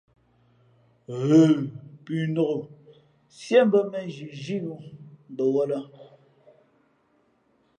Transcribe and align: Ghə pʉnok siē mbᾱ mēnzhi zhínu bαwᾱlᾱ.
Ghə 1.25 1.41
pʉnok 2.03 2.61
siē 3.37 3.61
mbᾱ 3.67 3.79
mēnzhi 3.91 4.25
zhínu 4.43 4.73
bαwᾱlᾱ. 5.35 5.79